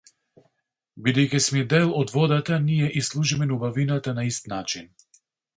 Бидејќи 1.07 1.41
сме 1.49 1.61
дел 1.75 1.93
од 2.01 2.15
водата, 2.21 2.59
ние 2.71 2.89
ѝ 3.01 3.05
служиме 3.11 3.51
на 3.51 3.59
убавината 3.61 4.19
на 4.23 4.29
ист 4.31 4.53
начин. 4.59 4.93